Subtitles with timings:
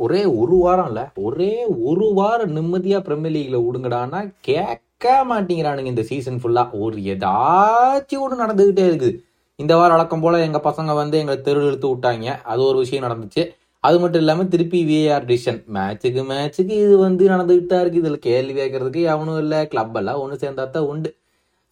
[0.00, 1.52] ஒரே ஒரு வாரம் இல்ல ஒரே
[1.90, 8.84] ஒரு வாரம் நிம்மதியா பிரீமியர் லீக்ல விடுங்கடான்னா கேட்க மாட்டேங்கிறானுங்க இந்த சீசன் ஃபுல்லா ஒரு ஏதாச்சும் ஒன்று நடந்துகிட்டே
[8.90, 9.14] இருக்குது.
[9.58, 12.26] இந்த வாரம் வழக்கம் போல எங்க பசங்க வந்து எங்களை தெரு இழுத்து விட்டாங்க.
[12.50, 13.44] அது ஒரு விஷயம் நடந்துச்சு.
[13.84, 18.54] அது மட்டும் இல்லாம திருப்பி விஏஆர் டிசிஷன் மேட்சுக்கு மேட்சுக்கு இது வந்து நடந்துகிட்டு தான் இருக்கு இதுல கேள்வி
[18.60, 19.64] கேட்கறதுக்கு எவனும் இல்ல.
[19.72, 21.10] கிளப் எல்லாம் ஒன்று சேர்ந்தா தான் உண்டு.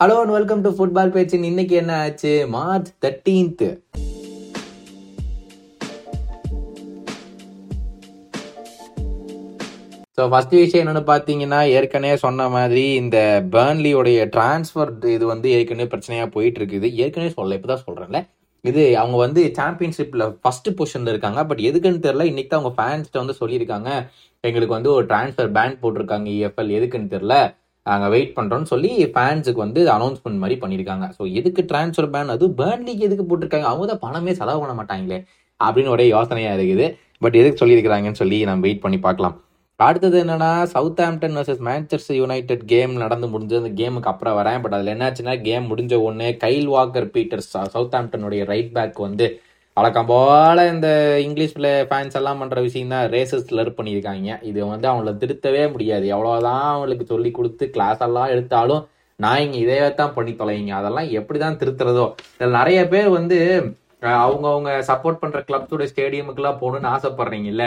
[0.01, 2.33] Hello and welcome to football பேச்சின் இன்னைக்கு என்ன ஆச்சு?
[2.57, 3.67] மார்ச் தேர்ட்டீன்த்
[10.18, 13.18] ஸோ ஃபர்ஸ்ட் விஷயம் என்னன்னு பார்த்தீங்கன்னா ஏற்கனவே சொன்ன மாதிரி இந்த
[13.54, 18.21] பேர்ன்லியோடைய டிரான்ஸ்ஃபர் இது வந்து ஏற்கனவே பிரச்சனையாக போயிட்டு இருக்குது ஏற்கனவே சொல்ல இப்போ தான் சொல்கிறேன்ல
[18.64, 21.40] இது அவங்க வந்து சாம்பியன்ஷிப்பில் ஃபஸ்ட்டு பொசிஷனில் இருக்காங்க.
[21.49, 23.90] பட் எதுக்குன்னு தெரில இன்னைக்கு தான் அவங்க ஃபேன்ஸ்கிட்ட வந்து சொல்லியிருக்காங்க.
[24.49, 27.35] எங்களுக்கு வந்து ஒரு டிரான்ஸ்ஃபர் பேன் போட்டிருக்காங்க இஎஃப்எல் எதுக்குன்னு தெரில
[27.87, 31.07] நாங்கள் வெயிட் பண்ணுறோன்னு சொல்லி ஃபேன்ஸுக்கு வந்து அனௌன்ஸ்மெண்ட் மாதிரி பண்ணியிருக்காங்க.
[31.17, 33.69] ஸோ எதுக்கு டிரான்ஸ்ஃபர் பேன் அது பேர்ன்லிக்கு எதுக்கு போட்டிருக்காங்க?
[33.73, 35.19] அவங்க தான் பணமே செலவு பண்ண மாட்டாங்களே.
[35.61, 36.87] அப்படின்னு ஒரே யோசனையாக இருக்குது.
[37.25, 39.37] பட் எதுக்கு சொல்லியிருக்கிறாங்கன்னு சொல்லி நம்ம வெயிட் பண்ணி பார்க்கலாம்.
[39.77, 40.62] அடுத்தது என்னன்னா
[41.01, 43.61] Southampton versus Manchester United game நடந்து முடிஞ்சது.
[43.62, 44.61] அந்த கேமுக்கு அப்புறம் வரேன்.
[44.62, 49.41] பட் அதில் என்னாச்சுன்னா கேம் முடிஞ்ச உடனே கைல் வாக்கர் பீட்டர்ஸ் சவுத் ஆம்டனுடைய ரைட் பேக் வந்து
[49.77, 50.89] வழக்கம் போல இந்த
[51.21, 53.07] இங்கிலீஷ்ல ஃபேன்ஸ் எல்லாம் பண்ற விஷயம் தான்.
[53.11, 54.43] ரேசஸ் லர் பண்ணியிருக்காங்க.
[54.43, 56.07] இது வந்து அவங்கள திருத்தவே முடியாது.
[56.07, 61.59] எவ்வளவுதான் அவங்களுக்கு சொல்லி கொடுத்து கிளாஸ் எல்லாம் எடுத்தாலும் நான் இங்க இதே தான் பண்ணி தொலைங்க அதெல்லாம் எப்படிதான்
[61.63, 62.07] திருத்துறதோ.
[62.39, 63.39] இதில் நிறைய பேர் வந்து
[64.23, 67.65] அவங்க அவங்க சப்போர்ட் பண்ற கிளப்ஸோட ஸ்டேடியமுக்குலாம் போகணும்னு ஆசைப்படுறீங்கல்ல?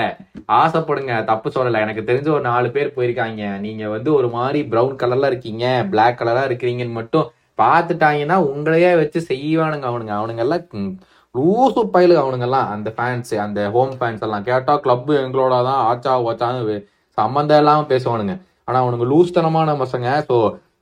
[0.61, 1.13] ஆசைப்படுங்க.
[1.31, 1.81] தப்பு சொல்லல.
[1.85, 3.43] எனக்கு தெரிஞ்ச ஒரு நாலு பேர் போயிருக்காங்க.
[3.65, 7.27] நீங்க வந்து ஒரு மாதிரி ப்ரௌன் கலர்ல இருக்கீங்க பிளாக் கலரா இருக்கிறீங்கன்னு மட்டும்
[7.61, 10.13] பார்த்துட்டாங்கன்னா உங்களையே வச்சு செய்வானுங்க அவனுங்க.
[10.19, 10.91] அவனுங்க எல்லாம்
[11.35, 12.69] லூசு பயலு அவனுங்கெல்லாம்.
[12.75, 14.45] அந்த ஃபேன்ஸ் அந்த ஹோம் ஃபேன்ஸ் எல்லாம்.
[14.49, 16.77] கேட்டா கிளப் எங்களோட தான் ஆச்சா ஓச்சான்னு
[17.17, 18.35] சம்மந்தம் இல்லாமல் பேசுவானுங்க.
[18.67, 20.07] ஆனா அவனுங்க லூஸ்தனமான பசங்க.
[20.29, 20.37] ஸோ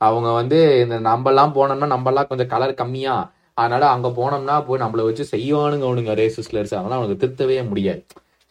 [0.06, 3.14] அவங்க வந்து இந்த நம்மலாம் போனோம்னா நம்மலாம் கொஞ்சம் கலர் கம்மியா
[3.58, 8.02] அதனால அங்க போனோம்னா போய் நம்மள வச்சு செய்வானுங்க அவனுங்க ரேசிஸ்லர்ஸ் அதனால அவனுக்கு திருத்தவே முடியாது.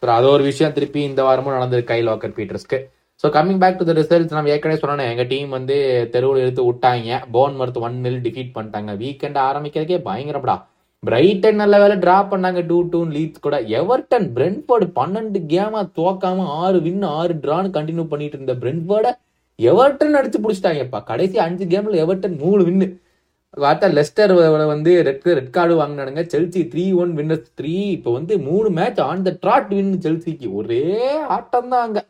[0.02, 0.74] ஸோ அது ஒரு விஷயம்.
[0.76, 2.78] திருப்பி இந்த வாரமும் நடந்தது Kyle Walker பீட்டர்ஸ்க்கு.
[3.24, 5.76] So coming back to the results நம்ம ஏற்கனவே சொன்னோம் எங்க டீம் வந்து
[6.14, 7.20] தெருவில் எடுத்து விட்டாங்க.
[7.36, 8.92] Bournemouth one nil defeat பண்ணிட்டாங்க.
[9.02, 10.56] வீக்கெண்ட் ஆரம்பிக்கிறதுக்கே பயங்கரப்படா
[11.02, 12.60] பிரைட்டன் நல்ல வேலை டிரா பண்ணாங்க.
[12.70, 13.56] டூ டூ லீட்ஸ் கூட.
[13.80, 19.12] எவர்டன் பிரென்ஃபோர்டு பன்னெண்டு கேமா தோக்காம ஆறு வின் ஆறு டிரான்னு கண்டினியூ பண்ணிட்டு இருந்த பிரென்ஃபோர்டை
[19.58, 21.00] எவர்டன் அடிச்சு பிடிச்சிட்டாங்கப்பா.
[21.10, 22.88] கடைசி அஞ்சு கேம்ல எவர்டன் மூணு வின்னு
[23.64, 24.32] பார்த்தா லெஸ்டர்
[24.72, 26.22] வந்து red red card வாங்கினானுங்க.
[26.34, 30.48] Chelsea three one winners three இப்போ வந்து மூணு match on the trot win செல்சிக்கு.
[30.60, 30.84] ஒரே
[31.36, 32.02] ஆட்டம் தான் அங்கே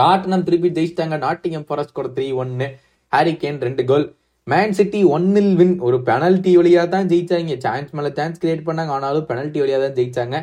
[0.00, 1.16] டாட்னம் திருப்பி ஜெயிச்சிட்டாங்க.
[1.26, 2.68] நாட்டிங்கம் ஃபாரஸ்ட் கூட த்ரீ ஒன்னு
[3.14, 4.06] ஹாரி கேன் ரெண்டு கோல்
[4.52, 7.54] மேன் சிட்டி ஒன்னில் வின் ஒரு பெனல்ட்டி வழியாக தான் ஜெயிச்சாங்க.
[7.64, 8.92] சான்ஸ் மேலே சான்ஸ் கிரியேட் பண்ணாங்க.
[8.96, 10.38] ஆனாலும் பெனல்ட்டி வழியாக தான் ஜெயிச்சாங்க.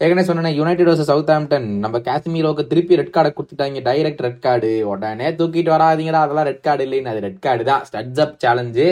[0.00, 3.82] ஏற்கனவே சொன்னேன் யுனைடெட் வர்சஸ் சவுத் ஆம்டன் நம்ம காஷ்மீரோக்கு திருப்பி ரெட் கார்டை கொடுத்துட்டாங்க.
[3.88, 6.22] டைரக்ட் ரெட் கார்டு உடனே தூக்கிட்டு வராதிங்கடா.
[6.26, 7.12] அதெல்லாம் ரெட் கார்டு இல்லைன்னு.
[7.12, 7.82] அது ரெட் கார்டு தான்.
[7.88, 8.86] ஸ்டட்ஸ் அப் சேலஞ்சு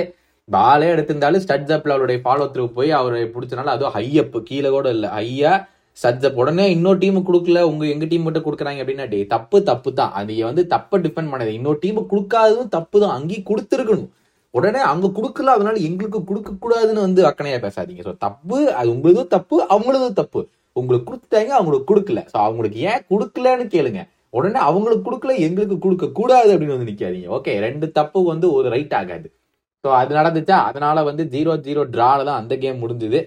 [0.55, 4.07] பாலே எடுத்திருந்தாலும் ஸ்டட்ஸ் அப்ல அவருடைய ஃபாலோ த்ரூ போய் அவரை பிடிச்சனால அதுவும் ஹை
[4.49, 5.09] கீழே கூட இல்லை.
[5.19, 5.53] ஹையா
[6.01, 7.61] ஸ்டட்ஸ் அப் உடனே இன்னொரு டீமுக்கு கொடுக்கல.
[7.71, 10.13] உங்க எங்க டீம் மட்டும் கொடுக்குறாங்க அப்படின்னா டே தப்பு தப்பு தான்.
[10.19, 11.53] அது வந்து தப்பை டிபெண்ட் பண்ணது.
[11.59, 13.15] இன்னொரு டீமுக்கு கொடுக்காததும் தப்பு தான்.
[13.19, 14.11] அங்கேயும் கொடுத்துருக்கணும்.
[14.55, 15.53] உடனே அங்க கொடுக்கல.
[15.57, 18.05] அதனால எங்களுக்கு கொடுக்க கூடாதுன்னு வந்து அக்கனையா பேசாதீங்க.
[18.09, 20.43] ஸோ தப்பு அது உங்களதும் தப்பு அவங்களதும் தப்பு.
[20.77, 22.23] உங்களுக்கு கொடுத்துட்டாங்க அவங்களுக்கு கொடுக்கல.
[22.33, 24.03] ஸோ அவங்களுக்கு ஏன் கொடுக்கலன்னு கேளுங்க.
[24.39, 27.29] உடனே அவங்களுக்கு கொடுக்கல எங்களுக்கு கொடுக்க கூடாது அப்படின்னு வந்து நிக்காதீங்க.
[27.39, 29.29] ஓகே ரெண்டு தப்பு வந்து ஒரு ரைட் ஆகாது.
[29.85, 30.57] ஸோ அது நடந்துச்சா?
[30.71, 33.21] அதனால வந்து ஜீரோ ஜீரோ ட்ராவில் தான் அந்த கேம் முடிஞ்சுது.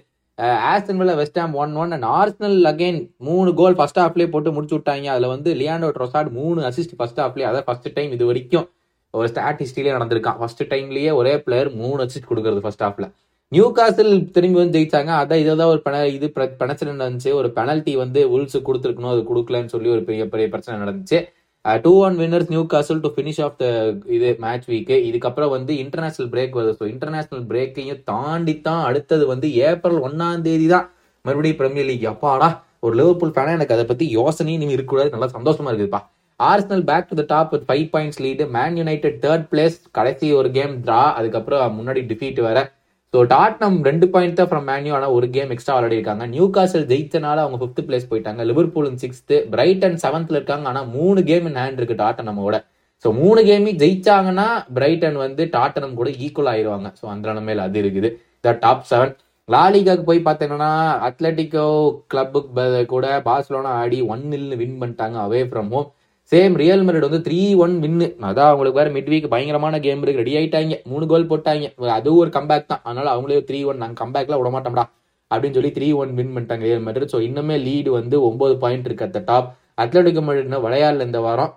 [0.70, 5.06] Aston Villa West Ham one one and Arsenal again மூணு கோல் ஃபர்ஸ்ட் ஹாஃப்லேயே போட்டு முடிச்சு விட்டாங்க.
[5.14, 8.66] அதில் வந்து லியாண்டோ ட்ரொசாட் மூணு அசிஸ்ட் ஃபர்ஸ்ட் ஹாஃப்லேயே அதான் ஃபர்ஸ்ட் டைம் இது வரைக்கும்
[9.14, 10.38] ஒரு ஸ்டாட்டிஸ்டிலே நடந்திருக்கான்.
[10.40, 13.08] ஃபர்ஸ்ட் டைம்லேயே ஒரே பிளேயர் மூணு அசிஸ்ட் கொடுக்குறது ஃபர்ஸ்ட் ஹாஃபில்
[13.52, 15.10] நியூ காசில் திரும்பி வந்து ஜெயிச்சாங்க.
[15.22, 16.26] அதான் இதான் ஒரு பென இது
[16.60, 19.12] பிரச்சனை நடந்துச்சு ஒரு பெனல்ட்டி வந்து உல்ஸ் கொடுத்துருக்கணும்.
[19.14, 21.18] அது கொடுக்கலன்னு சொல்லி ஒரு பெரிய பெரிய பிரச்சனை நடந்துச்சு.
[21.84, 23.66] Two one winners Newcastle to finish off the
[24.16, 26.74] இது மேட்ச் வீக்கு இதுக்கப்புறம் வந்து இன்டர்நேஷனல் பிரேக் வருது.
[26.80, 30.86] ஸோ இன்டர்நேஷனல் பிரேக்கையும் தாண்டி தான் அடுத்தது வந்து ஏப்ரல் ஒன்னாம் தேதி தான்
[31.24, 32.48] மறுபடியும் பிரீமியர் லீக் அப்பாடா
[32.86, 35.14] ஒரு லிவர்பூல் ஃபேனா எனக்கு அதை பத்தி யோசனையும் நீங்கள் இருக்கக்கூடாது.
[35.14, 36.00] நல்லா சந்தோஷமா இருக்குதுப்பா.
[36.40, 40.48] Arsenal back to the top with five points lead Man United third place கடைசி ஒரு
[40.56, 42.58] கேம் ட்ரா அதுக்கப்புறம் முன்னாடி டிஃபீட் வேற.
[43.14, 46.24] ஸோ டாட்னம் ரெண்டு பாயிண்ட் தான் ஃப்ரம் மேன்யூ ஆனால் ஒரு கேம் எக்ஸ்ட்ரா விளையாடி இருக்காங்க.
[46.32, 48.40] நியூ காசல் ஜெயித்தனால அவங்க ஃபிஃப்த் பிளேஸ் போயிட்டாங்க.
[48.50, 50.66] லிவர்பூல் சிக்ஸ்த்து பிரைட்டன் செவன்த்ல இருக்காங்க.
[50.70, 52.58] ஆனால் மூணு கேம் இன் ஹேண்ட் இருக்கு டாட்டனமோட
[53.04, 58.10] ஸோ மூணு கேமே ஜெயிச்சாங்கன்னா பிரைட்டன் வந்து டாட்டனம் கூட ஈக்குவல் ஆயிடுவாங்க ஸோ அந்த நிலைமையில அது இருக்குது.
[58.44, 59.12] த டாப் செவன்
[59.48, 60.72] லாலிகாக்கு போய் பார்த்தீங்கன்னா
[61.08, 61.66] அத்லட்டிகோ
[62.12, 65.88] கிளப்புக்கு கூட பார்சலோனா ஆடி ஒன் நில்னு வின் பண்ணிட்டாங்க away from home
[66.32, 70.20] same Real Madrid வந்து த்ரீ ஒன் வின்னு அதான் அவங்களுக்கு வேற மிட் வீக் பயங்கரமான கேம் இருக்கு.
[70.22, 71.66] ரெடி ஆகிட்டாங்க மூணு கோல் போட்டாங்க.
[71.98, 72.82] அதுவும் ஒரு கம்பேக் தான்.
[72.88, 74.84] அதனால அவங்களே த்ரீ ஒன் நாங்கள் கம்பேக்லாம் விட மாட்டோம்டா
[75.30, 79.06] அப்படின்னு சொல்லி த்ரீ ஒன் வின் பண்ணிட்டாங்க ரியல் மெரிட் ஸோ இன்னுமே லீடு வந்து ஒன்பது பாயிண்ட் இருக்கு
[79.08, 79.48] அட் டாப்
[79.84, 81.52] அத்லட்டிக் மெரிட் விளையாடல இந்த வாரம்.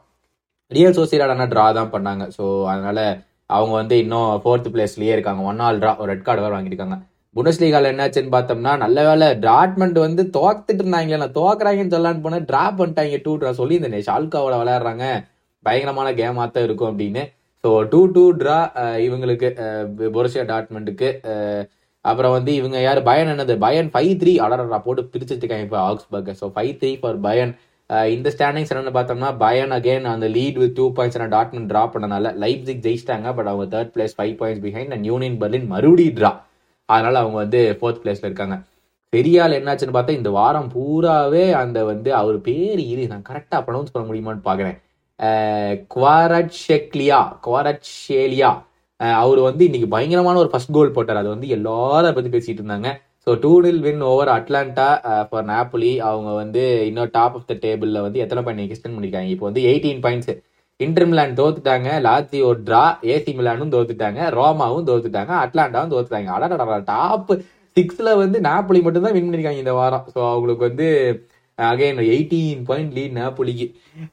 [0.71, 2.23] ரியல் சோசியலானா ட்ரா தான் பண்ணாங்க.
[2.37, 2.99] ஸோ அதனால
[3.57, 5.41] அவங்க வந்து இன்னும் ஃபோர்த் பிளேஸ்லயே இருக்காங்க.
[5.51, 6.97] ஒன் ஆல் ட்ரா ஒரு ரெட் கார்டு வேறு வாங்கியிருக்காங்க.
[7.37, 11.17] புனஸ்லீகால என்னாச்சுன்னு பார்த்தோம்னா நல்ல வேலை டிராட்மெண்ட் வந்து தோத்துட்டு இருந்தாங்க.
[11.21, 13.19] நான் தோக்குறாங்கன்னு சொல்லலான்னு போனால் ட்ராப் பண்ணிட்டாங்க.
[13.25, 15.05] டூ ட்ரா சொல்லி இந்த ஷால்காவோட விளையாடுறாங்க.
[15.67, 17.23] பயங்கரமான கேமாக தான் இருக்கும் அப்படின்னு.
[17.63, 18.57] ஸோ டூ டூ ட்ரா
[19.05, 19.47] இவங்களுக்கு
[20.15, 21.09] பொருசியா டாட்மெண்ட்டுக்கு
[22.05, 22.99] அப்புறம் வந்து இவங்க யார்?
[23.07, 23.53] பயன் என்னது?
[23.63, 26.29] பயன் ஃபைவ் த்ரீ அடரா போட்டு பிரிச்சுருக்காங்க இப்போ Augsburg.
[26.41, 27.51] So five three for Bayern
[28.13, 32.31] இந்த ஸ்டாண்டிங்ஸ் என்னென்னு பார்த்தோம்னா பயன் அகைன் அந்த லீட் வித் டூ பாயிண்ட்ஸ் நான் டாட்மெண்ட் ட்ரா பண்ணனால
[32.43, 33.27] லைப்சிக் ஜெயிச்சிட்டாங்க.
[33.37, 36.31] பட் அவங்க third place five points behind and Union Berlin மறுபடி ட்ரா
[36.89, 38.57] அதனால அவங்க வந்து ஃபோர்த் பிளேஸ்ல இருக்காங்க.
[39.13, 44.05] பெரியால் என்னாச்சுன்னு பார்த்தா இந்த வாரம் பூராவே அந்த வந்து அவர் பேர் இரு நான் கரெக்டாக ப்ரொனவுன்ஸ் பண்ண
[44.09, 44.77] முடியுமான்னு பார்க்குறேன்
[45.93, 48.51] குவாரட்ஷெக்லியா குவாரட்ஷேலியா
[49.21, 51.21] அவர் வந்து இன்னைக்கு பயங்கரமான ஒரு ஃபர்ஸ்ட் கோல் போட்டார்.
[51.21, 52.89] அது வந்து எல்லாரும் பற்றி பேசிட்டு இருந்தாங்க.
[53.27, 54.87] So two nil win over Atalanta
[55.29, 59.45] for Napoli அவங்க வந்து இன்னும் டாப் ஆஃப் த டேபிளில் வந்து எத்தனை பாயிண்ட் எக்ஸ்டெண்ட் பண்ணியிருக்காங்க இப்போ
[59.49, 60.31] வந்து எயிட்டீன் பாயிண்ட்ஸ்
[60.79, 62.81] இன்டர் மிலான் தோத்துட்டாங்க லாத்தியோ ட்ரா
[63.13, 66.29] ஏசி மிலானும் தோத்துட்டாங்க ரோமாவும் தோத்துட்டாங்க அட்லாண்டாவும் தோத்துட்டாங்க.
[66.35, 67.31] அடடா டாப்
[67.77, 70.87] சிக்ஸ்ல வந்து நாப்புலி மட்டும்தான் வின் பண்ணியிருக்காங்க இந்த வாரம் ஸோ அவங்களுக்கு வந்து
[71.57, 73.65] அகைன் எயிட்டீன் பாயிண்ட் லீட் நாப்புலிக்கு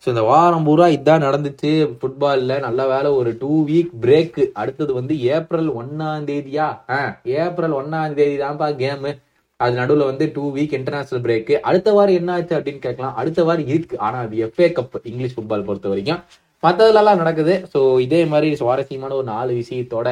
[0.02, 5.17] ஸோ இந்த வாரம் பூரா இதான் நடந்துச்சு ஃபுட்பாலில் நல்ல வேலை ஒரு டூ வீக் பிரேக்கு அடுத்தது வந்து
[5.34, 7.00] ஏப்ரல் ஒன்னாம் தேதியா ஆ
[7.43, 9.12] ஏப்ரல் ஒன்னாம் தேதி தான்ப்பா கேமு
[9.60, 13.70] அது நடுவில் வந்து டூ வீக் இன்டர்நேஷனல் பிரேக்கு அடுத்த வாரம் என்ன ஆச்சு அப்படின்னு கேட்கலாம் அடுத்த வாரம்
[13.72, 16.22] இருக்கு ஆனால் அது எஃப்ஏ கப் இங்கிலீஷ் ஃபுட்பால் பொறுத்த வரைக்கும்
[16.64, 17.55] மற்றதுலலாம் நடக்குது.
[17.75, 20.08] ஸோ இதே மாதிரி சுவாரஸ்யமான ஒரு நாலு விஷயத்தோட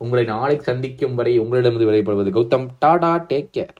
[0.00, 2.66] உங்களை நாளைக்கு சந்திக்கும் வரை உங்களிடமிருந்து விடைபெறுவது கௌதம்.
[2.78, 3.72] Tata take care